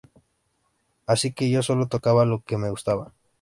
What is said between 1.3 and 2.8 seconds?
que yo sólo tocaba lo que me